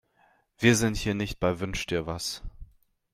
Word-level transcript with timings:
Wir 0.57 0.75
sind 0.75 0.97
hier 0.97 1.13
nicht 1.13 1.39
bei 1.39 1.59
Wünsch-dir-was. 1.59 2.41